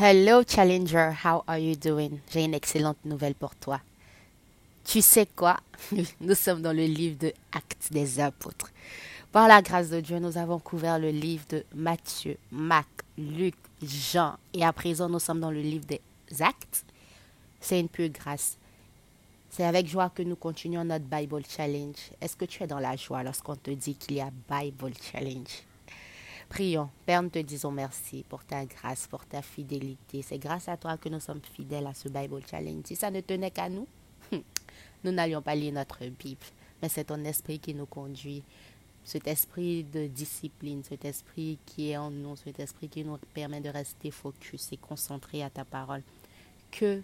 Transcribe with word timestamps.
Hello 0.00 0.44
Challenger, 0.44 1.10
how 1.24 1.42
are 1.48 1.58
you 1.58 1.74
doing? 1.74 2.20
J'ai 2.30 2.44
une 2.44 2.54
excellente 2.54 3.04
nouvelle 3.04 3.34
pour 3.34 3.56
toi. 3.56 3.80
Tu 4.84 5.02
sais 5.02 5.26
quoi? 5.26 5.56
Nous 6.20 6.36
sommes 6.36 6.62
dans 6.62 6.72
le 6.72 6.84
livre 6.84 7.18
de 7.18 7.32
Actes 7.50 7.88
des 7.90 8.20
Apôtres. 8.20 8.70
Par 9.32 9.48
la 9.48 9.60
grâce 9.60 9.90
de 9.90 9.98
Dieu, 9.98 10.20
nous 10.20 10.38
avons 10.38 10.60
couvert 10.60 11.00
le 11.00 11.10
livre 11.10 11.42
de 11.48 11.64
Matthieu, 11.74 12.36
Marc, 12.52 12.88
Luc, 13.18 13.56
Jean 13.82 14.36
et 14.54 14.64
à 14.64 14.72
présent 14.72 15.08
nous 15.08 15.18
sommes 15.18 15.40
dans 15.40 15.50
le 15.50 15.62
livre 15.62 15.84
des 15.84 16.00
Actes. 16.40 16.84
C'est 17.60 17.80
une 17.80 17.88
pure 17.88 18.10
grâce. 18.10 18.56
C'est 19.50 19.64
avec 19.64 19.88
joie 19.88 20.10
que 20.10 20.22
nous 20.22 20.36
continuons 20.36 20.84
notre 20.84 21.06
Bible 21.06 21.42
Challenge. 21.48 21.96
Est-ce 22.20 22.36
que 22.36 22.44
tu 22.44 22.62
es 22.62 22.68
dans 22.68 22.78
la 22.78 22.94
joie 22.94 23.24
lorsqu'on 23.24 23.56
te 23.56 23.72
dit 23.72 23.96
qu'il 23.96 24.18
y 24.18 24.20
a 24.20 24.30
Bible 24.48 24.92
Challenge? 25.10 25.67
Prions. 26.48 26.88
Père, 27.04 27.22
nous 27.22 27.28
te 27.28 27.38
disons 27.38 27.70
merci 27.70 28.24
pour 28.28 28.42
ta 28.42 28.64
grâce, 28.64 29.06
pour 29.06 29.24
ta 29.26 29.42
fidélité. 29.42 30.22
C'est 30.22 30.38
grâce 30.38 30.68
à 30.68 30.76
toi 30.76 30.96
que 30.96 31.08
nous 31.08 31.20
sommes 31.20 31.42
fidèles 31.42 31.86
à 31.86 31.94
ce 31.94 32.08
Bible 32.08 32.40
Challenge. 32.50 32.84
Si 32.86 32.96
ça 32.96 33.10
ne 33.10 33.20
tenait 33.20 33.50
qu'à 33.50 33.68
nous, 33.68 33.86
nous 35.04 35.12
n'allions 35.12 35.42
pas 35.42 35.54
lire 35.54 35.74
notre 35.74 36.04
Bible. 36.06 36.40
Mais 36.80 36.88
c'est 36.88 37.04
ton 37.04 37.22
esprit 37.24 37.58
qui 37.58 37.74
nous 37.74 37.86
conduit. 37.86 38.42
Cet 39.04 39.26
esprit 39.26 39.84
de 39.84 40.06
discipline, 40.06 40.82
cet 40.84 41.04
esprit 41.04 41.58
qui 41.66 41.90
est 41.90 41.96
en 41.96 42.10
nous, 42.10 42.36
cet 42.36 42.60
esprit 42.60 42.88
qui 42.88 43.04
nous 43.04 43.18
permet 43.34 43.60
de 43.60 43.68
rester 43.68 44.10
focus 44.10 44.72
et 44.72 44.76
concentré 44.76 45.42
à 45.42 45.50
ta 45.50 45.64
parole. 45.64 46.02
Que 46.70 47.02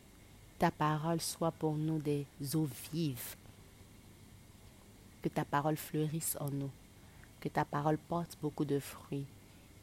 ta 0.59 0.71
parole 0.71 1.21
soit 1.21 1.53
pour 1.53 1.75
nous 1.75 1.99
des 1.99 2.27
eaux 2.55 2.69
vives. 2.93 3.37
Que 5.23 5.29
ta 5.29 5.45
parole 5.45 5.77
fleurisse 5.77 6.37
en 6.41 6.51
nous. 6.51 6.71
Que 7.45 7.51
ta 7.51 7.67
parole 7.67 7.99
porte 7.99 8.39
beaucoup 8.41 8.65
de 8.65 8.79
fruits 8.79 9.27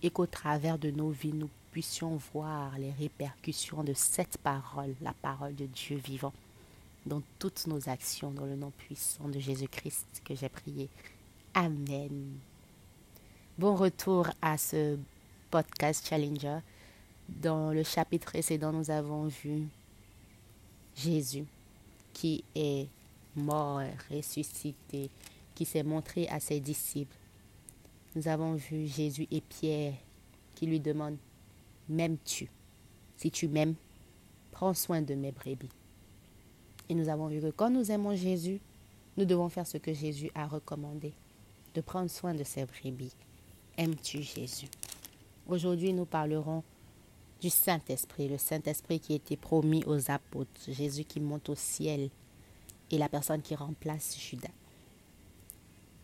et 0.02 0.10
qu'au 0.10 0.26
travers 0.26 0.80
de 0.80 0.90
nos 0.90 1.12
vies, 1.12 1.32
nous 1.32 1.50
puissions 1.70 2.20
voir 2.34 2.76
les 2.80 2.90
répercussions 2.90 3.84
de 3.84 3.94
cette 3.94 4.40
parole, 4.40 4.96
la 5.00 5.14
parole 5.14 5.54
de 5.54 5.68
Dieu 5.68 5.98
vivant, 5.98 6.34
dans 7.06 7.22
toutes 7.38 7.68
nos 7.68 7.88
actions, 7.88 8.32
dans 8.32 8.48
le 8.48 8.56
nom 8.56 8.72
puissant 8.72 9.30
de 9.30 9.38
Jésus-Christ 9.38 10.24
que 10.26 10.34
j'ai 10.34 10.50
prié. 10.50 10.90
Amen. 11.54 12.32
Bon 13.60 13.76
retour 13.76 14.28
à 14.42 14.58
ce 14.58 14.98
podcast 15.52 16.08
Challenger. 16.08 16.62
Dans 17.30 17.74
le 17.74 17.84
chapitre 17.84 18.26
précédent, 18.26 18.74
nous 18.74 18.90
avons 18.90 19.28
vu 19.28 19.68
Jésus 20.96 21.46
qui 22.12 22.44
est 22.56 22.88
mort, 23.36 23.84
ressuscité, 24.10 25.12
qui 25.54 25.66
s'est 25.66 25.84
montré 25.84 26.28
à 26.30 26.40
ses 26.40 26.60
disciples 26.60 27.21
nous 28.16 28.28
avons 28.28 28.56
vu 28.56 28.88
Jésus 28.88 29.28
et 29.32 29.42
Pierre 29.42 29.94
qui 30.56 30.66
lui 30.66 30.80
demandent 30.80 31.18
M'aimes-tu? 31.90 32.50
Si 33.18 33.32
tu 33.32 33.48
m'aimes, 33.48 33.76
prends 34.52 34.74
soin 34.74 35.02
de 35.02 35.14
mes 35.14 35.32
brebis. 35.32 35.70
Et 36.90 36.94
nous 36.94 37.10
avons 37.10 37.28
vu 37.28 37.40
que 37.40 37.52
quand 37.52 37.70
nous 37.70 37.92
aimons 37.92 38.16
Jésus, 38.16 38.60
nous 39.18 39.26
devons 39.26 39.50
faire 39.50 39.68
ce 39.68 39.78
que 39.78 39.94
Jésus 39.94 40.32
a 40.36 40.48
recommandé, 40.48 41.14
de 41.74 41.82
prendre 41.82 42.10
soin 42.10 42.34
de 42.34 42.44
ses 42.44 42.66
brebis. 42.66 43.14
Aimes-tu 43.78 44.22
Jésus? 44.22 44.68
Aujourd'hui, 45.48 45.94
nous 45.94 46.06
parlerons 46.06 46.64
du 47.42 47.50
Saint-Esprit, 47.50 48.30
le 48.30 48.38
Saint-Esprit 48.38 49.00
qui 49.00 49.14
été 49.14 49.36
promis 49.36 49.84
aux 49.86 50.12
apôtres, 50.12 50.62
Jésus 50.68 51.06
qui 51.06 51.20
monte 51.20 51.50
au 51.50 51.56
ciel 51.56 52.10
et 52.92 52.98
la 52.98 53.10
personne 53.10 53.42
qui 53.42 53.56
remplace 53.56 54.18
Judas. 54.20 54.50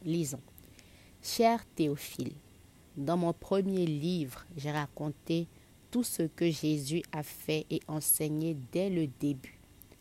Lisons. 0.04 0.42
Cher 1.30 1.60
Théophile, 1.76 2.32
dans 2.96 3.18
mon 3.18 3.34
premier 3.34 3.86
livre, 3.86 4.46
j'ai 4.56 4.72
raconté 4.72 5.50
tout 5.92 6.02
ce 6.02 6.24
que 6.24 6.50
Jésus 6.50 7.04
a 7.12 7.22
fait 7.22 7.66
et 7.70 7.82
enseigné 7.90 8.56
dès 8.72 8.90
le 8.90 9.08
début, 9.08 9.60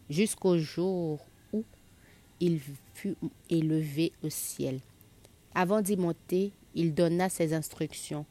jusqu'au 0.08 0.56
jour 0.56 1.26
où 1.52 1.64
il 2.38 2.60
fut 2.94 3.16
élevé 3.50 4.12
au 4.22 4.30
ciel. 4.30 4.78
Avant 5.52 5.82
d'y 5.82 5.96
monter, 5.96 6.52
il 6.76 6.94
donna 6.94 7.28
ses 7.28 7.52
instructions 7.54 8.24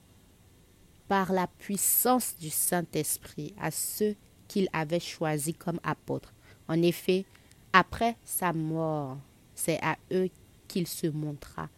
par 1.09 1.33
la 1.33 1.47
puissance 1.47 2.37
du 2.39 2.49
Saint-Esprit 2.49 3.53
à 3.59 3.71
ceux 3.71 4.15
qu'il 4.47 4.69
avait 4.71 5.01
choisis 5.01 5.53
comme 5.59 5.81
apôtres. 5.83 6.33
En 6.69 6.81
effet, 6.81 7.25
après 7.73 8.15
sa 8.23 8.53
mort, 8.53 9.17
c'est 9.53 9.83
à 9.83 9.97
eux 10.13 10.29
qu'il 10.69 10.87
se 10.87 11.07
montra 11.07 11.69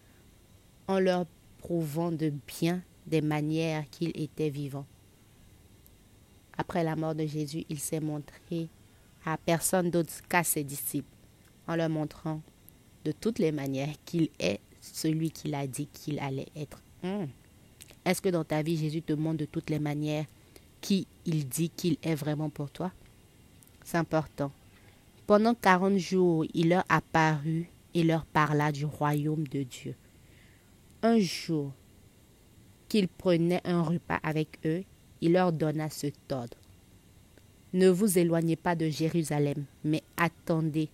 en 0.88 1.00
leur 1.00 1.26
prouvant 1.60 2.12
de 2.12 2.32
bien 2.48 2.82
des 3.06 3.22
manières 3.22 3.90
qu'il 3.90 4.12
était 4.16 4.50
vivant. 4.50 4.86
Après 6.58 6.84
la 6.84 6.96
mort 6.96 7.16
de 7.16 7.26
Jésus, 7.26 7.66
il 7.70 7.80
s'est 7.80 8.00
montré 8.00 8.70
à 9.26 9.38
personne 9.38 9.92
d'autre 9.92 10.14
qu'à 10.28 10.44
ses 10.44 10.64
disciples, 10.64 11.08
en 11.68 11.76
leur 11.76 11.90
montrant 11.90 12.42
de 13.06 13.12
toutes 13.12 13.40
les 13.40 13.52
manières 13.52 13.94
qu'il 14.06 14.30
est 14.40 14.60
celui 14.82 15.32
qu'il 15.32 15.54
a 15.54 15.68
dit 15.68 15.88
qu'il 15.88 16.20
allait 16.20 16.48
être. 16.56 16.82
Hmm. 17.04 17.26
Est-ce 18.06 18.22
que 18.22 18.30
dans 18.30 18.44
ta 18.44 18.62
vie, 18.62 18.78
Jésus 18.78 19.02
te 19.02 19.14
montre 19.14 19.38
de 19.38 19.46
toutes 19.46 19.70
les 19.70 19.80
manières 19.80 20.26
qui 20.82 21.08
il 21.26 21.48
dit 21.48 21.70
qu'il 21.70 21.98
est 22.02 22.16
vraiment 22.16 22.50
pour 22.50 22.72
toi? 22.72 22.92
C'est 23.84 23.98
important. 23.98 24.52
Pendant 25.26 25.54
quarante 25.54 25.98
jours, 25.98 26.46
il 26.54 26.70
leur 26.70 26.86
apparut 26.88 27.70
et 27.94 28.04
leur 28.04 28.26
parla 28.26 28.72
du 28.72 28.86
royaume 28.86 29.46
de 29.48 29.64
Dieu. 29.64 29.96
Un 31.10 31.20
jour 31.20 31.72
qu'il 32.90 33.08
prenait 33.08 33.62
un 33.64 33.82
repas 33.82 34.20
avec 34.24 34.60
eux, 34.66 34.84
il 35.22 35.32
leur 35.32 35.54
donna 35.54 35.90
ce 35.90 36.08
ordre. 36.30 36.58
Ne 37.72 37.88
vous 37.88 38.20
éloignez 38.20 38.58
pas 38.58 38.76
de 38.76 38.90
Jérusalem, 38.90 39.64
mais 39.86 40.04
attendez 40.18 40.90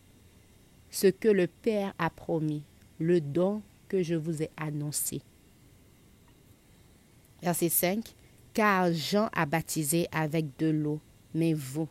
ce 0.92 1.08
que 1.08 1.30
le 1.30 1.48
Père 1.48 1.96
a 1.98 2.12
promis, 2.12 2.62
le 3.00 3.22
don 3.22 3.64
que 3.88 4.04
je 4.04 4.14
vous 4.14 4.44
ai 4.44 4.52
annoncé. 4.56 5.24
Verset 7.42 7.70
5. 7.70 8.14
Car 8.54 8.94
Jean 8.94 9.30
a 9.34 9.48
baptisé 9.48 10.08
avec 10.12 10.46
de 10.60 10.68
l'eau, 10.68 11.00
mais 11.34 11.54
vous, 11.54 11.90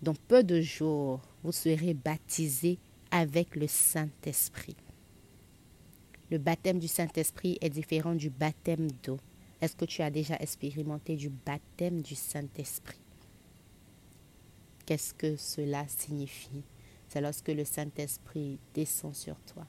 dans 0.00 0.16
peu 0.28 0.42
de 0.42 0.62
jours, 0.62 1.20
vous 1.44 1.52
serez 1.52 1.92
baptisés 1.92 2.78
avec 3.10 3.54
le 3.54 3.66
Saint-Esprit. 3.66 4.76
Le 6.30 6.38
baptême 6.38 6.78
du 6.78 6.86
Saint-Esprit 6.86 7.58
est 7.60 7.70
différent 7.70 8.14
du 8.14 8.30
baptême 8.30 8.88
d'eau. 9.02 9.18
Est-ce 9.60 9.74
que 9.74 9.84
tu 9.84 10.00
as 10.00 10.10
déjà 10.10 10.36
expérimenté 10.36 11.16
du 11.16 11.28
baptême 11.28 12.02
du 12.02 12.14
Saint-Esprit? 12.14 13.00
Qu'est-ce 14.86 15.12
que 15.12 15.34
cela 15.34 15.88
signifie? 15.88 16.62
C'est 17.08 17.20
lorsque 17.20 17.48
le 17.48 17.64
Saint-Esprit 17.64 18.60
descend 18.74 19.12
sur 19.12 19.40
toi 19.40 19.66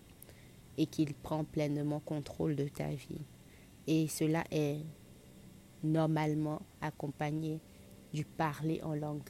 et 0.78 0.86
qu'il 0.86 1.16
prend 1.16 1.44
pleinement 1.44 2.00
contrôle 2.00 2.56
de 2.56 2.68
ta 2.68 2.90
vie. 2.90 3.26
Et 3.88 4.08
cela 4.08 4.44
est 4.52 4.86
normalement 5.84 6.62
accompagné 6.80 7.60
du 8.14 8.24
parler 8.24 8.82
en 8.84 8.94
langue. 8.94 9.30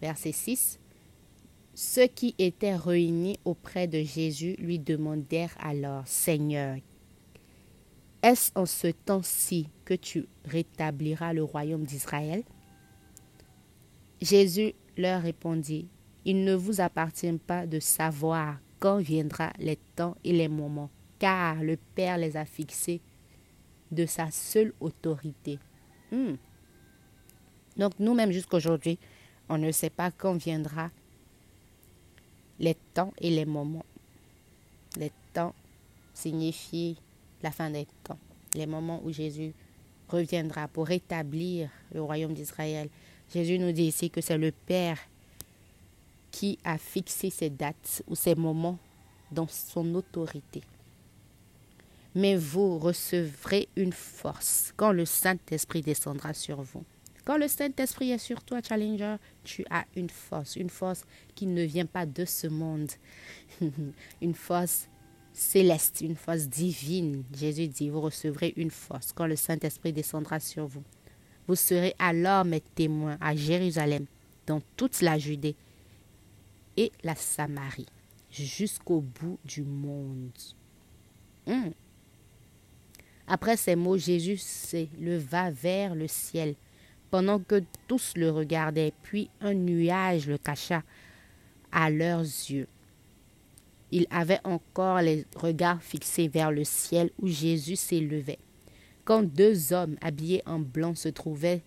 Verset 0.00 0.32
6. 0.32 0.78
Ceux 1.74 2.06
qui 2.06 2.36
étaient 2.38 2.76
réunis 2.76 3.38
auprès 3.44 3.88
de 3.88 4.02
Jésus 4.02 4.54
lui 4.58 4.78
demandèrent 4.78 5.56
alors, 5.58 6.06
Seigneur, 6.06 6.76
est-ce 8.22 8.52
en 8.54 8.64
ce 8.64 8.86
temps-ci 8.86 9.68
que 9.84 9.94
tu 9.94 10.26
rétabliras 10.44 11.32
le 11.32 11.42
royaume 11.42 11.84
d'Israël? 11.84 12.44
Jésus 14.22 14.72
leur 14.96 15.20
répondit, 15.20 15.88
Il 16.24 16.44
ne 16.44 16.54
vous 16.54 16.80
appartient 16.80 17.32
pas 17.32 17.66
de 17.66 17.80
savoir 17.80 18.60
quand 18.78 18.98
viendra 18.98 19.52
les 19.58 19.76
temps 19.96 20.16
et 20.22 20.32
les 20.32 20.48
moments, 20.48 20.90
car 21.18 21.62
le 21.62 21.76
Père 21.76 22.18
les 22.18 22.36
a 22.36 22.44
fixés 22.44 23.00
de 23.90 24.06
sa 24.06 24.30
seule 24.30 24.72
autorité. 24.80 25.58
Hmm. 26.12 26.36
Donc 27.76 27.92
nous-mêmes 27.98 28.30
jusqu'aujourd'hui, 28.30 28.98
on 29.48 29.58
ne 29.58 29.72
sait 29.72 29.90
pas 29.90 30.12
quand 30.12 30.34
viendra 30.34 30.90
les 32.58 32.76
temps 32.94 33.12
et 33.18 33.30
les 33.30 33.44
moments. 33.44 33.84
Les 34.96 35.12
temps 35.32 35.54
signifient 36.12 36.96
la 37.42 37.50
fin 37.50 37.70
des 37.70 37.86
temps, 38.04 38.18
les 38.54 38.66
moments 38.66 39.00
où 39.04 39.12
Jésus 39.12 39.52
reviendra 40.08 40.68
pour 40.68 40.86
rétablir 40.86 41.70
le 41.92 42.02
royaume 42.02 42.34
d'Israël. 42.34 42.88
Jésus 43.32 43.58
nous 43.58 43.72
dit 43.72 43.86
ici 43.86 44.10
que 44.10 44.20
c'est 44.20 44.38
le 44.38 44.52
Père 44.52 44.98
qui 46.30 46.58
a 46.64 46.78
fixé 46.78 47.30
ces 47.30 47.50
dates 47.50 48.02
ou 48.06 48.14
ces 48.14 48.34
moments 48.34 48.78
dans 49.30 49.48
son 49.48 49.94
autorité. 49.94 50.62
Mais 52.14 52.36
vous 52.36 52.78
recevrez 52.78 53.68
une 53.76 53.92
force 53.92 54.72
quand 54.76 54.92
le 54.92 55.04
Saint-Esprit 55.04 55.82
descendra 55.82 56.32
sur 56.32 56.62
vous. 56.62 56.84
Quand 57.24 57.38
le 57.38 57.48
Saint-Esprit 57.48 58.10
est 58.10 58.18
sur 58.18 58.42
toi, 58.42 58.60
Challenger, 58.66 59.16
tu 59.44 59.64
as 59.70 59.86
une 59.96 60.10
force, 60.10 60.56
une 60.56 60.68
force 60.68 61.04
qui 61.34 61.46
ne 61.46 61.62
vient 61.62 61.86
pas 61.86 62.04
de 62.04 62.24
ce 62.24 62.46
monde, 62.46 62.90
une 64.22 64.34
force 64.34 64.88
céleste, 65.32 66.02
une 66.02 66.16
force 66.16 66.48
divine. 66.48 67.24
Jésus 67.34 67.68
dit, 67.68 67.88
vous 67.88 68.02
recevrez 68.02 68.52
une 68.56 68.70
force 68.70 69.12
quand 69.12 69.26
le 69.26 69.36
Saint-Esprit 69.36 69.92
descendra 69.92 70.38
sur 70.38 70.66
vous. 70.66 70.84
Vous 71.46 71.56
serez 71.56 71.94
alors 71.98 72.44
mes 72.44 72.60
témoins 72.60 73.18
à 73.20 73.34
Jérusalem, 73.34 74.06
dans 74.46 74.60
toute 74.76 75.00
la 75.00 75.18
Judée 75.18 75.56
et 76.76 76.92
la 77.02 77.14
Samarie, 77.14 77.86
jusqu'au 78.30 79.00
bout 79.00 79.38
du 79.44 79.62
monde. 79.62 80.30
Hmm. 81.46 81.70
Après 83.26 83.56
ces 83.56 83.76
mots, 83.76 83.96
Jésus 83.96 84.36
s'éleva 84.36 85.50
vers 85.50 85.94
le 85.94 86.08
ciel, 86.08 86.54
pendant 87.14 87.38
que 87.38 87.62
tous 87.86 88.14
le 88.16 88.28
regardaient, 88.28 88.92
puis 89.04 89.30
un 89.40 89.54
nuage 89.54 90.26
le 90.26 90.36
cacha 90.36 90.82
à 91.70 91.88
leurs 91.88 92.22
yeux. 92.22 92.66
Il 93.92 94.08
avait 94.10 94.40
encore 94.42 95.00
les 95.00 95.24
regards 95.36 95.80
fixés 95.80 96.26
vers 96.26 96.50
le 96.50 96.64
ciel 96.64 97.12
où 97.22 97.28
Jésus 97.28 97.76
s'élevait, 97.76 98.40
quand 99.04 99.22
deux 99.22 99.72
hommes 99.72 99.94
habillés 100.00 100.42
en 100.44 100.58
blanc 100.58 100.96
se 100.96 101.08
trouvaient 101.08 101.62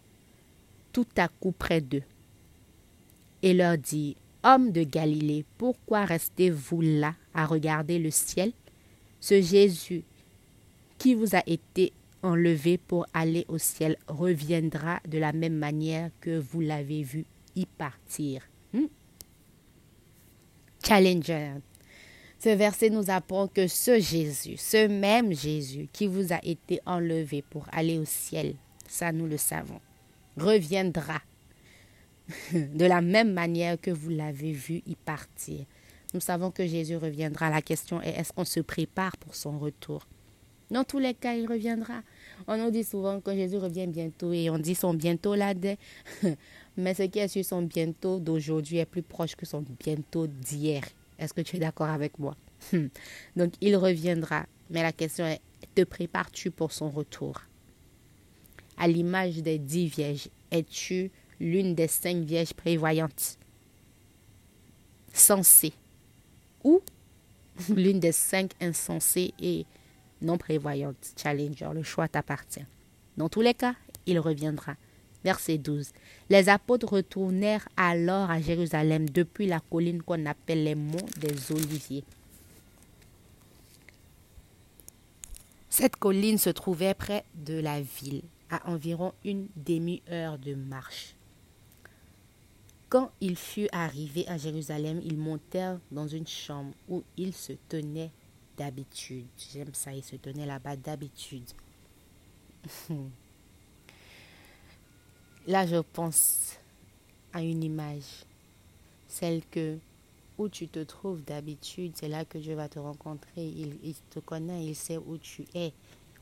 tout 0.91 1.07
à 1.15 1.29
coup 1.29 1.53
près 1.53 1.79
d'eux, 1.79 2.03
et 3.41 3.53
leur 3.53 3.77
dit 3.77 4.17
Hommes 4.43 4.73
de 4.73 4.83
Galilée, 4.83 5.45
pourquoi 5.57 6.03
restez-vous 6.03 6.81
là 6.81 7.15
à 7.33 7.45
regarder 7.45 8.00
le 8.00 8.11
ciel? 8.11 8.51
Ce 9.21 9.41
Jésus 9.41 10.03
qui 10.97 11.15
vous 11.15 11.38
a 11.38 11.43
été 11.47 11.93
enlevé 12.23 12.77
pour 12.77 13.05
aller 13.13 13.45
au 13.47 13.57
ciel 13.57 13.97
reviendra 14.07 14.99
de 15.07 15.17
la 15.17 15.33
même 15.33 15.55
manière 15.55 16.09
que 16.21 16.37
vous 16.39 16.61
l'avez 16.61 17.03
vu 17.03 17.25
y 17.55 17.65
partir. 17.65 18.41
Hmm? 18.73 18.87
Challenger. 20.83 21.53
Ce 22.39 22.49
verset 22.49 22.89
nous 22.89 23.09
apprend 23.09 23.47
que 23.47 23.67
ce 23.67 23.99
Jésus, 23.99 24.57
ce 24.57 24.87
même 24.87 25.33
Jésus 25.33 25.89
qui 25.91 26.07
vous 26.07 26.33
a 26.33 26.39
été 26.43 26.79
enlevé 26.85 27.41
pour 27.41 27.65
aller 27.71 27.97
au 27.97 28.05
ciel, 28.05 28.55
ça 28.87 29.11
nous 29.11 29.25
le 29.25 29.37
savons, 29.37 29.81
reviendra 30.37 31.19
de 32.53 32.85
la 32.85 33.01
même 33.01 33.33
manière 33.33 33.79
que 33.79 33.91
vous 33.91 34.09
l'avez 34.09 34.51
vu 34.51 34.83
y 34.85 34.95
partir. 34.95 35.65
Nous 36.13 36.19
savons 36.19 36.51
que 36.51 36.65
Jésus 36.65 36.95
reviendra. 36.95 37.49
La 37.49 37.61
question 37.61 38.01
est 38.01 38.11
est-ce 38.11 38.31
qu'on 38.31 38.45
se 38.45 38.59
prépare 38.59 39.17
pour 39.17 39.35
son 39.35 39.57
retour? 39.57 40.07
Dans 40.69 40.83
tous 40.83 40.99
les 40.99 41.13
cas, 41.13 41.33
il 41.33 41.47
reviendra. 41.47 42.01
On 42.47 42.57
nous 42.57 42.71
dit 42.71 42.83
souvent 42.83 43.21
que 43.21 43.33
Jésus 43.33 43.57
revient 43.57 43.87
bientôt 43.87 44.33
et 44.33 44.49
on 44.49 44.59
dit 44.59 44.75
son 44.75 44.93
bientôt 44.93 45.35
là 45.35 45.53
Mais 46.77 46.93
ce 46.93 47.03
qui 47.03 47.19
est 47.19 47.27
sur 47.27 47.43
son 47.45 47.61
bientôt 47.61 48.19
d'aujourd'hui 48.19 48.77
est 48.77 48.85
plus 48.85 49.01
proche 49.01 49.35
que 49.35 49.45
son 49.45 49.63
bientôt 49.79 50.27
d'hier. 50.27 50.83
Est-ce 51.17 51.33
que 51.33 51.41
tu 51.41 51.55
es 51.55 51.59
d'accord 51.59 51.87
avec 51.87 52.19
moi? 52.19 52.35
Donc 53.35 53.53
il 53.61 53.75
reviendra. 53.77 54.45
Mais 54.69 54.81
la 54.81 54.91
question 54.91 55.25
est, 55.25 55.39
te 55.73 55.83
prépares-tu 55.83 56.51
pour 56.51 56.71
son 56.71 56.89
retour? 56.89 57.41
À 58.77 58.87
l'image 58.87 59.37
des 59.37 59.57
dix 59.57 59.87
vierges, 59.87 60.29
es-tu 60.51 61.11
l'une 61.39 61.73
des 61.75 61.87
cinq 61.87 62.17
vierges 62.17 62.53
prévoyantes? 62.53 63.37
Sensées 65.13 65.73
Ou 66.63 66.81
l'une 67.75 67.99
des 67.99 68.11
cinq 68.11 68.51
insensées 68.61 69.33
et 69.41 69.65
non 70.21 70.37
prévoyante, 70.37 71.13
Challenger, 71.15 71.69
le 71.73 71.83
choix 71.83 72.07
t'appartient. 72.07 72.65
Dans 73.17 73.29
tous 73.29 73.41
les 73.41 73.53
cas, 73.53 73.75
il 74.05 74.19
reviendra. 74.19 74.75
Verset 75.23 75.57
12. 75.57 75.91
Les 76.29 76.47
apôtres 76.47 76.87
retournèrent 76.87 77.67
alors 77.75 78.29
à 78.29 78.39
Jérusalem 78.39 79.09
depuis 79.09 79.47
la 79.47 79.59
colline 79.59 80.01
qu'on 80.01 80.25
appelle 80.25 80.63
les 80.63 80.75
monts 80.75 81.05
des 81.17 81.51
Oliviers. 81.51 82.03
Cette 85.69 85.97
colline 85.97 86.37
se 86.37 86.49
trouvait 86.49 86.93
près 86.93 87.23
de 87.35 87.59
la 87.59 87.81
ville, 87.81 88.23
à 88.49 88.71
environ 88.71 89.13
une 89.25 89.47
demi-heure 89.55 90.37
de 90.39 90.55
marche. 90.55 91.13
Quand 92.89 93.11
il 93.19 93.35
fut 93.35 93.67
arrivé 93.73 94.25
à 94.27 94.37
Jérusalem, 94.37 95.01
ils 95.03 95.17
montèrent 95.17 95.79
dans 95.91 96.07
une 96.07 96.25
chambre 96.25 96.73
où 96.87 97.03
il 97.17 97.33
se 97.33 97.53
tenait 97.67 98.11
d'habitude. 98.57 99.27
J'aime 99.54 99.74
ça, 99.74 99.94
il 99.94 100.04
se 100.04 100.15
tenait 100.15 100.45
là-bas 100.45 100.75
d'habitude. 100.75 101.50
Là, 105.48 105.65
je 105.65 105.77
pense 105.77 106.57
à 107.31 107.42
une 107.42 107.63
image, 107.63 108.25
celle 109.07 109.45
que 109.45 109.77
où 110.38 110.50
tu 110.50 110.68
te 110.68 110.83
trouves 110.83 111.24
d'habitude, 111.24 111.94
c'est 111.95 112.09
là 112.09 112.24
que 112.25 112.38
Dieu 112.38 112.54
va 112.54 112.69
te 112.69 112.77
rencontrer. 112.77 113.45
Il, 113.45 113.95
te 114.09 114.19
connaît, 114.19 114.65
il 114.65 114.75
sait 114.75 114.98
où 114.98 115.18
tu 115.18 115.45
es, 115.56 115.74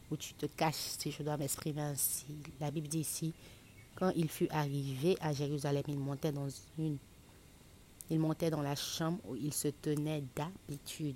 où 0.10 0.16
tu 0.16 0.34
te 0.36 0.46
caches, 0.46 0.96
si 0.98 1.12
je 1.12 1.22
dois 1.24 1.38
m'exprimer 1.38 1.82
ainsi. 1.82 2.26
La 2.62 2.72
Bible 2.72 2.88
dit 2.88 3.00
ici, 3.00 3.34
quand 3.96 4.12
il 4.16 4.30
fut 4.30 4.48
arrivé 4.52 5.18
à 5.20 5.34
Jérusalem, 5.34 5.84
il 5.88 6.00
montait 6.00 6.32
dans 6.32 6.48
une, 6.78 6.98
il 8.10 8.20
montait 8.20 8.50
dans 8.50 8.62
la 8.62 8.76
chambre 8.76 9.20
où 9.28 9.36
il 9.36 9.54
se 9.54 9.68
tenait 9.68 10.24
d'habitude 10.36 11.16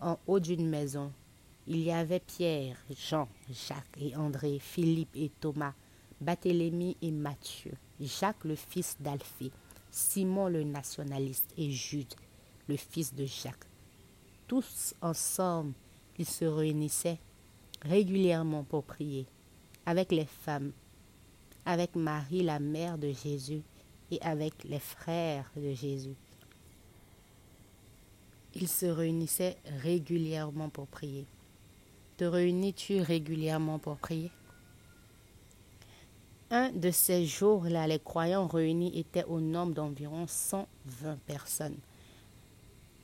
en 0.00 0.18
haut 0.26 0.40
d'une 0.40 0.68
maison. 0.68 1.12
Il 1.66 1.80
y 1.80 1.92
avait 1.92 2.20
Pierre, 2.20 2.76
Jean, 2.90 3.28
Jacques 3.48 3.98
et 4.00 4.16
André, 4.16 4.58
Philippe 4.58 5.14
et 5.14 5.30
Thomas, 5.40 5.74
Barthélemy 6.20 6.96
et 7.00 7.10
Matthieu, 7.10 7.72
Jacques 8.00 8.44
le 8.44 8.56
fils 8.56 8.96
d'Alphée, 9.00 9.52
Simon 9.90 10.48
le 10.48 10.62
nationaliste 10.64 11.52
et 11.56 11.70
Jude, 11.70 12.14
le 12.68 12.76
fils 12.76 13.14
de 13.14 13.24
Jacques. 13.24 13.66
Tous 14.46 14.94
ensemble, 15.00 15.72
ils 16.18 16.26
se 16.26 16.44
réunissaient 16.44 17.18
régulièrement 17.82 18.64
pour 18.64 18.84
prier, 18.84 19.26
avec 19.86 20.12
les 20.12 20.26
femmes, 20.26 20.72
avec 21.64 21.94
Marie 21.94 22.42
la 22.42 22.58
mère 22.58 22.98
de 22.98 23.12
Jésus 23.12 23.62
et 24.10 24.20
avec 24.22 24.64
les 24.64 24.78
frères 24.78 25.50
de 25.56 25.72
Jésus. 25.72 26.16
Ils 28.60 28.68
se 28.68 28.84
réunissaient 28.84 29.56
régulièrement 29.82 30.68
pour 30.68 30.86
prier. 30.86 31.26
Te 32.18 32.24
réunis-tu 32.24 33.00
régulièrement 33.00 33.78
pour 33.78 33.96
prier? 33.96 34.30
Un 36.50 36.70
de 36.70 36.90
ces 36.90 37.24
jours-là, 37.24 37.86
les 37.86 37.98
croyants 37.98 38.46
réunis 38.46 38.98
étaient 38.98 39.24
au 39.24 39.40
nombre 39.40 39.72
d'environ 39.72 40.26
120 40.26 41.18
personnes. 41.20 41.78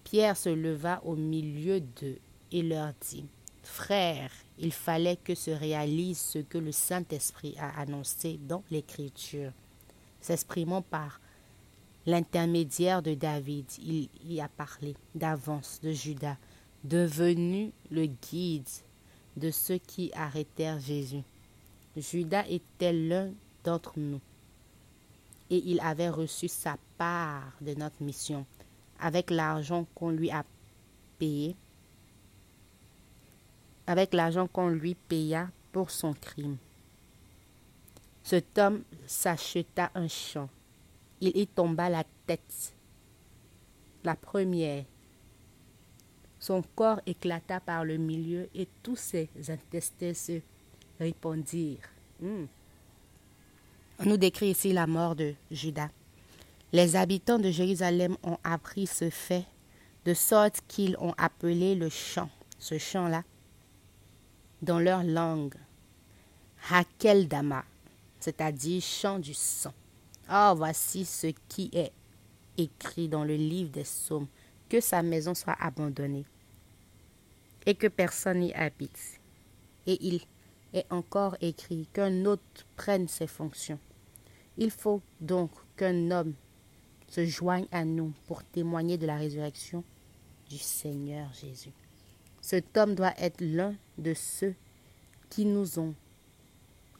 Pierre 0.05 0.37
se 0.37 0.51
leva 0.51 1.01
au 1.05 1.17
milieu 1.17 1.81
d'eux 1.81 2.19
et 2.53 2.63
leur 2.63 2.93
dit, 3.01 3.25
Frères, 3.63 4.33
il 4.59 4.73
fallait 4.73 5.17
que 5.17 5.35
se 5.35 5.51
réalise 5.51 6.19
ce 6.19 6.39
que 6.39 6.59
le 6.59 6.71
Saint-Esprit 6.71 7.57
a 7.59 7.81
annoncé 7.81 8.39
dans 8.47 8.63
l'Écriture, 8.71 9.53
s'exprimant 10.21 10.83
par 10.83 11.21
l'intermédiaire 12.07 13.03
de 13.03 13.15
David, 13.15 13.67
il 13.79 14.09
y 14.25 14.41
a 14.41 14.49
parlé 14.49 14.95
d'avance 15.15 15.81
de 15.83 15.91
Judas, 15.93 16.37
devenu 16.85 17.73
le 17.91 18.07
guide 18.07 18.69
de 19.37 19.51
ceux 19.51 19.79
qui 19.79 20.11
arrêtèrent 20.15 20.79
Jésus. 20.79 21.23
Judas 21.97 22.45
était 22.49 22.93
l'un 22.93 23.33
d'entre 23.65 23.99
nous 23.99 24.21
et 25.51 25.63
il 25.65 25.81
avait 25.81 26.09
reçu 26.09 26.49
sa 26.49 26.77
part 26.99 27.53
de 27.61 27.75
notre 27.75 28.03
mission 28.03 28.47
avec 28.99 29.31
l'argent 29.31 29.87
qu'on 29.95 30.11
lui 30.11 30.31
a 30.31 30.45
payé, 31.19 31.55
avec 33.87 34.15
l'argent 34.15 34.47
qu'on 34.47 34.69
lui 34.69 34.95
paya 34.95 35.51
pour 35.73 35.91
son 35.91 36.15
crime. 36.15 36.57
Cet 38.23 38.59
homme 38.59 38.83
s'acheta 39.07 39.91
un 39.95 40.09
champ 40.09 40.49
il 41.21 41.37
y 41.37 41.47
tomba 41.47 41.89
la 41.89 42.05
tête. 42.27 42.75
La 44.05 44.15
première. 44.15 44.85
Son 46.39 46.63
corps 46.75 47.01
éclata 47.07 47.61
par 47.61 47.85
le 47.85 47.97
milieu 47.97 48.49
et 48.55 48.69
tous 48.83 48.97
ses 48.97 49.29
intestins 49.49 50.15
se 50.15 50.41
répandirent. 51.01 51.89
Hmm. 52.21 52.45
On 53.99 54.05
nous 54.05 54.17
décrit 54.17 54.51
ici 54.51 54.73
la 54.73 54.87
mort 54.87 55.17
de 55.17 55.35
Judas. 55.51 55.89
Les 56.73 56.97
habitants 56.97 57.39
de 57.39 57.51
Jérusalem 57.51 58.17
ont 58.23 58.39
appris 58.45 58.87
ce 58.87 59.09
fait, 59.09 59.47
de 60.05 60.15
sorte 60.15 60.61
qu'ils 60.69 60.97
ont 60.99 61.15
appelé 61.17 61.75
le 61.75 61.89
chant, 61.89 62.29
ce 62.59 62.77
chant-là, 62.77 63.23
dans 64.63 64.79
leur 64.79 65.03
langue, 65.03 65.55
Hakeldama, 66.71 67.65
c'est-à-dire 68.21 68.83
chant 68.83 69.19
du 69.19 69.35
sang. 69.35 69.73
Ah, 70.29 70.55
voici 70.57 71.05
ce 71.05 71.29
qui 71.49 71.71
est 71.73 71.93
écrit 72.57 73.09
dans 73.09 73.25
le 73.25 73.37
livre 73.37 73.71
des 73.71 73.83
psaumes, 73.83 74.27
que 74.69 74.81
sa 74.81 75.03
maison 75.03 75.35
soit 75.35 75.57
abandonnée 75.61 76.25
et 77.65 77.75
que 77.75 77.87
personne 77.87 78.41
n'y 78.41 78.55
habite. 78.55 79.21
Et 79.87 79.99
il 80.05 80.23
est 80.73 80.91
encore 80.91 81.37
écrit 81.41 81.89
qu'un 81.93 82.25
autre 82.25 82.43
prenne 82.77 83.09
ses 83.09 83.27
fonctions. 83.27 83.79
Il 84.57 84.71
faut 84.71 85.01
donc 85.21 85.51
qu'un 85.77 86.11
homme 86.11 86.35
se 87.09 87.25
joigne 87.25 87.67
à 87.71 87.85
nous 87.85 88.13
pour 88.27 88.43
témoigner 88.43 88.99
de 88.99 89.07
la 89.07 89.17
résurrection 89.17 89.85
du 90.49 90.59
Seigneur 90.59 91.33
Jésus. 91.35 91.73
Cet 92.41 92.77
homme 92.77 92.95
doit 92.95 93.15
être 93.19 93.41
l'un 93.41 93.75
de 93.99 94.15
ceux 94.15 94.55
qui 95.31 95.45
nous 95.45 95.79
ont 95.79 95.95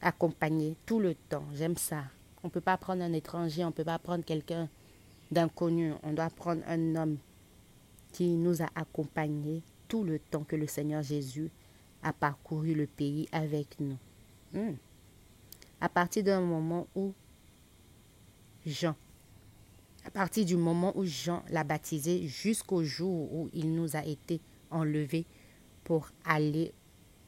accompagner 0.01 0.75
tout 0.85 0.99
le 0.99 1.15
temps. 1.15 1.45
J'aime 1.55 1.77
ça. 1.77 2.03
On 2.43 2.47
ne 2.47 2.51
peut 2.51 2.61
pas 2.61 2.77
prendre 2.77 3.01
un 3.03 3.13
étranger, 3.13 3.63
on 3.63 3.67
ne 3.67 3.73
peut 3.73 3.83
pas 3.83 3.99
prendre 3.99 4.23
quelqu'un 4.23 4.69
d'inconnu. 5.31 5.93
On 6.03 6.13
doit 6.13 6.29
prendre 6.29 6.61
un 6.67 6.95
homme 6.95 7.17
qui 8.11 8.29
nous 8.35 8.61
a 8.61 8.67
accompagnés 8.75 9.61
tout 9.87 10.03
le 10.03 10.19
temps 10.19 10.43
que 10.43 10.55
le 10.55 10.67
Seigneur 10.67 11.03
Jésus 11.03 11.49
a 12.03 12.13
parcouru 12.13 12.73
le 12.73 12.87
pays 12.87 13.27
avec 13.31 13.79
nous. 13.79 13.97
Hmm. 14.53 14.75
À 15.81 15.89
partir 15.89 16.23
d'un 16.23 16.41
moment 16.41 16.87
où 16.95 17.13
Jean, 18.65 18.95
à 20.05 20.09
partir 20.11 20.45
du 20.45 20.55
moment 20.55 20.91
où 20.97 21.05
Jean 21.05 21.43
l'a 21.49 21.63
baptisé 21.63 22.27
jusqu'au 22.27 22.83
jour 22.83 23.33
où 23.33 23.49
il 23.53 23.73
nous 23.73 23.95
a 23.95 24.05
été 24.05 24.39
enlevé 24.71 25.25
pour 25.83 26.09
aller 26.25 26.73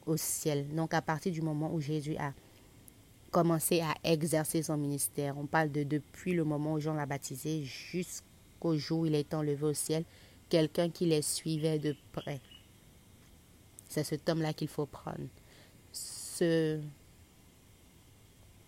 au 0.06 0.16
ciel. 0.16 0.68
Donc 0.74 0.94
à 0.94 1.02
partir 1.02 1.32
du 1.32 1.42
moment 1.42 1.72
où 1.72 1.80
Jésus 1.80 2.16
a 2.16 2.32
commencé 3.30 3.80
à 3.80 3.94
exercer 4.04 4.62
son 4.62 4.76
ministère, 4.76 5.38
on 5.38 5.46
parle 5.46 5.70
de 5.70 5.82
depuis 5.82 6.32
le 6.32 6.44
moment 6.44 6.74
où 6.74 6.80
Jean 6.80 6.94
l'a 6.94 7.06
baptisé 7.06 7.62
jusqu'au 7.62 8.76
jour 8.76 9.00
où 9.00 9.06
il 9.06 9.14
est 9.14 9.34
enlevé 9.34 9.64
au 9.64 9.74
ciel, 9.74 10.04
quelqu'un 10.48 10.90
qui 10.90 11.06
les 11.06 11.22
suivait 11.22 11.78
de 11.78 11.94
près. 12.12 12.40
C'est 13.88 14.04
cet 14.04 14.28
homme-là 14.28 14.52
qu'il 14.52 14.68
faut 14.68 14.86
prendre. 14.86 15.26
Ce 15.92 16.80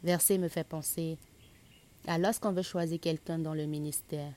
verset 0.02 0.38
me 0.38 0.48
fait 0.48 0.64
penser 0.64 1.18
à 2.06 2.18
lorsqu'on 2.18 2.52
veut 2.52 2.62
choisir 2.62 2.98
quelqu'un 3.00 3.38
dans 3.38 3.54
le 3.54 3.66
ministère 3.66 4.32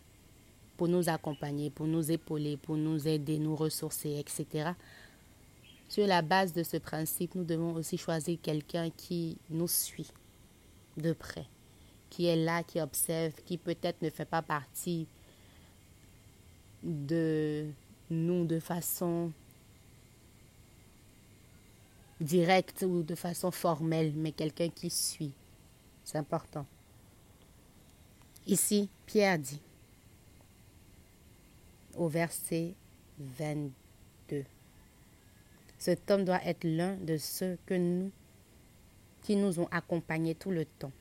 pour 0.77 0.87
nous 0.87 1.09
accompagner, 1.09 1.69
pour 1.69 1.87
nous 1.87 2.11
épauler, 2.11 2.57
pour 2.57 2.77
nous 2.77 3.07
aider, 3.07 3.39
nous 3.39 3.55
ressourcer, 3.55 4.19
etc. 4.19 4.71
Sur 5.89 6.07
la 6.07 6.21
base 6.21 6.53
de 6.53 6.63
ce 6.63 6.77
principe, 6.77 7.35
nous 7.35 7.43
devons 7.43 7.73
aussi 7.75 7.97
choisir 7.97 8.37
quelqu'un 8.41 8.89
qui 8.89 9.37
nous 9.49 9.67
suit 9.67 10.11
de 10.97 11.13
près, 11.13 11.45
qui 12.09 12.25
est 12.25 12.35
là, 12.35 12.63
qui 12.63 12.81
observe, 12.81 13.33
qui 13.45 13.57
peut-être 13.57 14.01
ne 14.01 14.09
fait 14.09 14.25
pas 14.25 14.41
partie 14.41 15.07
de 16.83 17.67
nous 18.09 18.45
de 18.45 18.59
façon 18.59 19.31
directe 22.19 22.85
ou 22.87 23.03
de 23.03 23.15
façon 23.15 23.51
formelle, 23.51 24.13
mais 24.15 24.31
quelqu'un 24.31 24.69
qui 24.69 24.89
suit. 24.89 25.33
C'est 26.03 26.17
important. 26.17 26.65
Ici, 28.47 28.89
Pierre 29.05 29.39
dit 29.39 29.59
au 31.95 32.07
verset 32.07 32.73
22. 33.19 34.45
Cet 35.85 36.09
homme 36.09 36.25
doit 36.25 36.43
être 36.43 36.63
l'un 36.63 36.95
de 36.95 37.15
ceux 37.15 37.59
que 37.67 37.75
nous, 37.75 38.11
qui 39.21 39.35
nous 39.35 39.59
ont 39.59 39.67
accompagnés 39.69 40.33
tout 40.33 40.49
le 40.49 40.65
temps, 40.65 40.91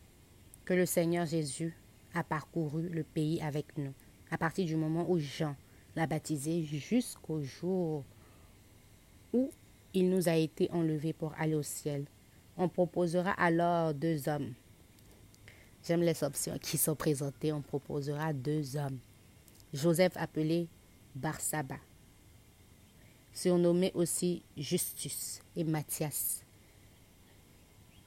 que 0.66 0.74
le 0.74 0.84
Seigneur 0.84 1.24
Jésus 1.24 1.74
a 2.12 2.22
parcouru 2.22 2.90
le 2.90 3.02
pays 3.02 3.40
avec 3.40 3.78
nous, 3.78 3.94
à 4.30 4.36
partir 4.36 4.66
du 4.66 4.76
moment 4.76 5.10
où 5.10 5.18
Jean 5.18 5.56
l'a 5.96 6.06
baptisé 6.06 6.64
jusqu'au 6.64 7.40
jour 7.42 8.04
où 9.32 9.50
il 9.94 10.10
nous 10.10 10.28
a 10.28 10.34
été 10.34 10.70
enlevé 10.70 11.14
pour 11.14 11.32
aller 11.38 11.54
au 11.54 11.62
ciel. 11.62 12.04
On 12.58 12.68
proposera 12.68 13.30
alors 13.30 13.94
deux 13.94 14.28
hommes. 14.28 14.52
J'aime 15.82 16.02
les 16.02 16.22
options 16.22 16.58
qui 16.58 16.76
sont 16.76 16.94
présentées. 16.94 17.54
On 17.54 17.62
proposera 17.62 18.34
deux 18.34 18.76
hommes. 18.76 18.98
Joseph 19.72 20.12
appelé 20.16 20.68
Barsaba, 21.14 21.76
surnommé 23.34 23.92
aussi 23.94 24.42
Justus 24.56 25.40
et 25.56 25.64
Matthias. 25.64 26.42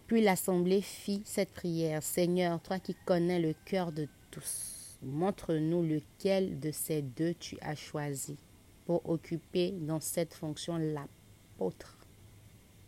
Puis 0.07 0.21
l'assemblée 0.21 0.81
fit 0.81 1.21
cette 1.25 1.51
prière. 1.51 2.01
Seigneur, 2.01 2.59
toi 2.61 2.79
qui 2.79 2.95
connais 3.05 3.39
le 3.39 3.53
cœur 3.65 3.91
de 3.91 4.07
tous, 4.31 4.97
montre-nous 5.03 5.83
lequel 5.83 6.59
de 6.59 6.71
ces 6.71 7.01
deux 7.01 7.33
tu 7.33 7.57
as 7.61 7.75
choisi 7.75 8.37
pour 8.85 9.07
occuper 9.09 9.71
dans 9.71 9.99
cette 9.99 10.33
fonction 10.33 10.77
l'apôtre, 10.77 11.97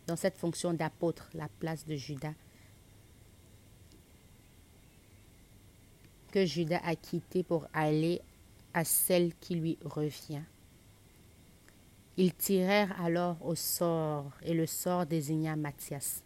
dans 0.06 0.16
cette 0.16 0.38
fonction 0.38 0.72
d'apôtre, 0.72 1.28
la 1.34 1.48
place 1.60 1.86
de 1.86 1.94
Judas. 1.94 2.34
que 6.30 6.46
Judas 6.46 6.80
a 6.84 6.96
quitté 6.96 7.42
pour 7.42 7.66
aller 7.72 8.20
à 8.72 8.84
celle 8.84 9.34
qui 9.40 9.56
lui 9.56 9.78
revient. 9.84 10.42
Ils 12.20 12.34
tirèrent 12.34 13.00
alors 13.00 13.38
au 13.40 13.54
sort, 13.54 14.30
et 14.42 14.52
le 14.52 14.66
sort 14.66 15.06
désigna 15.06 15.56
Matthias, 15.56 16.22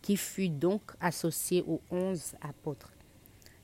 qui 0.00 0.16
fut 0.16 0.48
donc 0.48 0.80
associé 1.00 1.62
aux 1.68 1.82
onze 1.90 2.34
apôtres. 2.40 2.90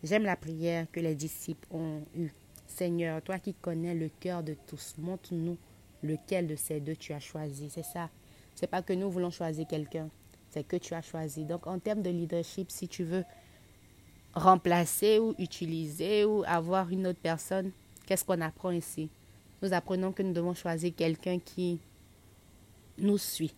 J'aime 0.03 0.25
la 0.25 0.37
prière 0.37 0.87
que 0.93 1.01
les 1.01 1.15
disciples 1.15 1.67
ont 1.71 2.03
eue. 2.15 2.35
Seigneur, 2.67 3.23
toi 3.23 3.39
qui 3.39 3.55
connais 3.55 3.95
le 3.95 4.11
cœur 4.21 4.43
de 4.43 4.55
tous, 4.67 4.97
montre-nous 4.99 5.57
lequel 6.03 6.49
de 6.49 6.55
ces 6.55 6.81
deux 6.81 6.97
tu 6.97 7.15
as 7.15 7.21
choisi. 7.21 7.71
C'est 7.71 7.83
ça. 7.83 8.11
C'est 8.55 8.67
pas 8.67 8.83
que 8.83 8.93
nous 8.93 9.11
voulons 9.11 9.31
choisir 9.31 9.67
quelqu'un, 9.67 10.11
c'est 10.51 10.65
que 10.65 10.77
tu 10.77 10.93
as 10.93 11.01
choisi. 11.01 11.47
Donc 11.47 11.67
en 11.67 11.79
termes 11.79 12.03
de 12.03 12.11
leadership, 12.11 12.71
si 12.71 12.89
tu 12.89 13.05
veux 13.05 13.25
remplacer 14.35 15.19
ou 15.19 15.35
utiliser 15.39 16.27
ou 16.27 16.45
avoir 16.47 16.91
une 16.91 17.07
autre 17.07 17.21
personne, 17.23 17.73
Qu'est-ce 18.07 18.25
qu'on 18.25 18.41
apprend 18.43 18.71
ici? 18.71 19.09
Nous 19.65 19.73
apprenons 19.73 20.13
que 20.13 20.23
nous 20.23 20.35
devons 20.35 20.53
choisir 20.53 20.95
quelqu'un 20.95 21.39
qui 21.39 21.81
nous 22.99 23.17
suit, 23.17 23.55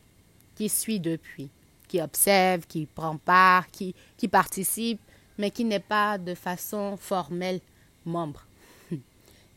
qui 0.55 0.69
suit 0.69 1.01
depuis, 1.01 1.51
qui 1.89 2.01
observe, 2.01 2.65
qui 2.69 2.87
prend 2.87 3.17
part, 3.17 3.69
qui, 3.73 3.93
participe, 4.31 5.01
mais 5.37 5.51
qui 5.51 5.65
n'est 5.65 5.81
pas 5.81 6.17
de 6.17 6.37
façon 6.37 6.97
formelle 6.97 7.59
membre, 8.05 8.47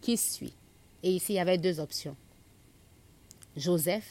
qui 0.01 0.17
suit. 0.17 0.55
Et 1.03 1.11
ici, 1.11 1.33
il 1.33 1.35
y 1.35 1.39
avait 1.39 1.59
deux 1.59 1.79
options. 1.79 2.15
Joseph, 3.55 4.09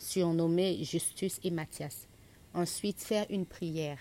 surnommé 0.00 0.82
Justus 0.82 1.38
et 1.44 1.52
Matthias. 1.52 2.08
Ensuite, 2.54 3.00
faire 3.00 3.26
une 3.30 3.46
prière. 3.46 3.98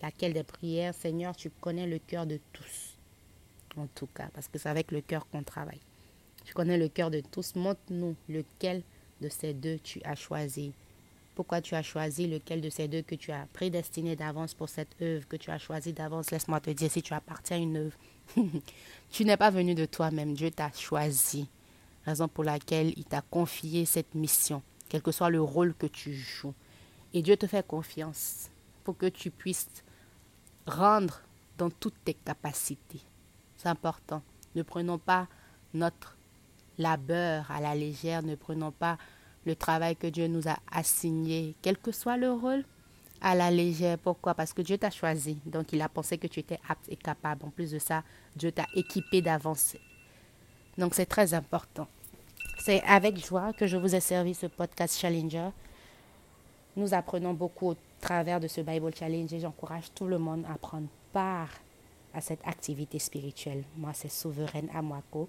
Laquelle 0.00 0.32
des 0.32 0.44
prières, 0.44 0.94
Seigneur, 0.94 1.36
tu 1.36 1.50
connais 1.50 1.86
le 1.86 1.98
cœur 1.98 2.24
de 2.24 2.40
tous 2.54 2.96
en 3.76 3.86
tout 3.86 4.06
cas, 4.06 4.28
parce 4.34 4.48
que 4.48 4.58
c'est 4.58 4.68
avec 4.68 4.90
le 4.90 5.00
cœur 5.00 5.26
qu'on 5.28 5.42
travaille. 5.42 5.80
Tu 6.44 6.54
connais 6.54 6.78
le 6.78 6.88
cœur 6.88 7.10
de 7.10 7.20
tous. 7.20 7.54
Montre-nous 7.54 8.16
lequel 8.28 8.82
de 9.20 9.28
ces 9.28 9.54
deux 9.54 9.78
tu 9.78 10.00
as 10.04 10.14
choisi. 10.14 10.72
Pourquoi 11.34 11.62
tu 11.62 11.74
as 11.74 11.82
choisi 11.82 12.26
lequel 12.26 12.60
de 12.60 12.68
ces 12.68 12.88
deux 12.88 13.02
que 13.02 13.14
tu 13.14 13.32
as 13.32 13.46
prédestiné 13.52 14.16
d'avance 14.16 14.52
pour 14.52 14.68
cette 14.68 14.94
œuvre, 15.00 15.26
que 15.26 15.36
tu 15.36 15.50
as 15.50 15.58
choisi 15.58 15.92
d'avance? 15.92 16.30
Laisse-moi 16.30 16.60
te 16.60 16.70
dire 16.70 16.90
si 16.90 17.00
tu 17.00 17.14
appartiens 17.14 17.56
à 17.56 17.60
une 17.60 17.76
œuvre. 17.76 17.96
tu 19.10 19.24
n'es 19.24 19.36
pas 19.36 19.50
venu 19.50 19.74
de 19.74 19.86
toi-même. 19.86 20.34
Dieu 20.34 20.50
t'a 20.50 20.70
choisi. 20.72 21.48
Raison 22.04 22.28
pour 22.28 22.44
laquelle 22.44 22.92
il 22.96 23.04
t'a 23.04 23.22
confié 23.22 23.84
cette 23.84 24.14
mission, 24.14 24.62
quel 24.88 25.02
que 25.02 25.12
soit 25.12 25.30
le 25.30 25.40
rôle 25.40 25.72
que 25.74 25.86
tu 25.86 26.12
joues. 26.12 26.54
Et 27.14 27.22
Dieu 27.22 27.36
te 27.36 27.46
fait 27.46 27.66
confiance 27.66 28.50
pour 28.84 28.96
que 28.96 29.06
tu 29.06 29.30
puisses 29.30 29.82
rendre 30.66 31.20
dans 31.58 31.70
toutes 31.70 32.02
tes 32.04 32.14
capacités. 32.14 33.00
C'est 33.56 33.68
important. 33.68 34.22
Ne 34.54 34.62
prenons 34.62 34.98
pas 34.98 35.28
notre 35.74 36.16
labeur 36.78 37.50
à 37.50 37.60
la 37.60 37.74
légère, 37.74 38.22
ne 38.22 38.34
prenons 38.34 38.70
pas 38.70 38.98
le 39.44 39.56
travail 39.56 39.96
que 39.96 40.06
Dieu 40.06 40.26
nous 40.28 40.48
a 40.48 40.56
assigné, 40.70 41.54
quel 41.62 41.78
que 41.78 41.92
soit 41.92 42.16
le 42.16 42.30
rôle, 42.30 42.64
à 43.20 43.34
la 43.34 43.50
légère. 43.50 43.98
Pourquoi? 43.98 44.34
Parce 44.34 44.52
que 44.52 44.62
Dieu 44.62 44.76
t'a 44.76 44.90
choisi. 44.90 45.38
Donc 45.46 45.72
il 45.72 45.80
a 45.80 45.88
pensé 45.88 46.18
que 46.18 46.26
tu 46.26 46.40
étais 46.40 46.58
apte 46.68 46.88
et 46.88 46.96
capable. 46.96 47.44
En 47.46 47.50
plus 47.50 47.70
de 47.70 47.78
ça, 47.78 48.02
Dieu 48.36 48.52
t'a 48.52 48.66
équipé 48.74 49.22
d'avancer. 49.22 49.80
Donc 50.76 50.94
c'est 50.94 51.06
très 51.06 51.32
important. 51.34 51.86
C'est 52.58 52.82
avec 52.82 53.24
joie 53.24 53.52
que 53.52 53.66
je 53.66 53.76
vous 53.76 53.94
ai 53.94 54.00
servi 54.00 54.34
ce 54.34 54.46
podcast 54.46 54.98
Challenger. 54.98 55.50
Nous 56.76 56.94
apprenons 56.94 57.34
beaucoup 57.34 57.70
au 57.70 57.76
travers 58.00 58.40
de 58.40 58.48
ce 58.48 58.60
Bible 58.60 58.94
Challenge 58.94 59.32
et 59.32 59.40
j'encourage 59.40 59.92
tout 59.94 60.06
le 60.06 60.18
monde 60.18 60.44
à 60.52 60.58
prendre 60.58 60.88
part 61.12 61.50
à 62.14 62.20
cette 62.20 62.46
activité 62.46 62.98
spirituelle. 62.98 63.64
Moi, 63.76 63.92
c'est 63.94 64.10
Souveraine 64.10 64.68
Amwako. 64.74 65.28